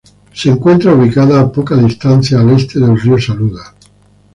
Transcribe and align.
Se 0.33 0.49
encuentra 0.49 0.95
ubicada 0.95 1.39
a 1.39 1.51
poca 1.51 1.75
distancia 1.77 2.39
al 2.39 2.49
este 2.49 2.79
del 2.79 2.99
río 2.99 3.19
Saluda. 3.21 3.75